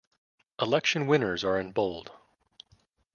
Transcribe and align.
"Election 0.59 1.05
winners 1.05 1.43
are 1.43 1.59
in 1.59 1.71
bold". 1.73 2.11